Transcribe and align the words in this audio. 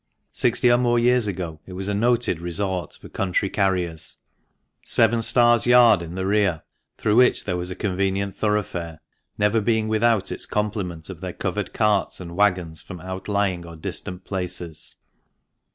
Sixty 0.33 0.71
or 0.71 0.79
more 0.79 0.97
years 0.97 1.27
ago 1.27 1.59
it 1.67 1.73
was 1.73 1.87
a 1.87 1.93
noted 1.93 2.39
resort 2.39 2.97
for 2.99 3.07
country 3.07 3.51
carriers," 3.51 4.17
Seven 4.83 5.21
Stars 5.21 5.67
Yard," 5.67 6.01
in 6.01 6.15
the 6.15 6.25
rear 6.25 6.63
(through 6.97 7.17
which 7.17 7.43
there 7.43 7.55
was 7.55 7.69
a 7.69 7.75
convenient 7.75 8.35
thoroughfare) 8.35 8.99
never 9.37 9.61
being 9.61 9.87
without 9.87 10.31
its 10.31 10.47
complement 10.47 11.11
of 11.11 11.21
their 11.21 11.33
covered 11.33 11.71
carts 11.71 12.19
and 12.19 12.35
waggons 12.35 12.81
from 12.81 12.99
outlying 12.99 13.63
or 13.63 13.75
distant 13.75 14.23
places. 14.23 14.95